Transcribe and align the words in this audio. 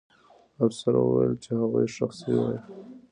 افسر 0.65 0.93
وویل 0.97 1.33
چې 1.43 1.49
که 1.53 1.59
هغوی 1.61 1.85
ښخ 1.95 2.11
سوي 2.19 2.37
وای. 2.39 2.59